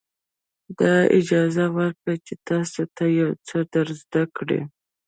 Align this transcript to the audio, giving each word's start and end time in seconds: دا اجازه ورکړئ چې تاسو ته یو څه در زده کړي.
دا 0.79 0.93
اجازه 1.19 1.65
ورکړئ 1.77 2.17
چې 2.27 2.33
تاسو 2.49 2.81
ته 2.95 3.03
یو 3.19 3.29
څه 3.47 3.57
در 3.73 3.87
زده 4.01 4.23
کړي. 4.37 4.61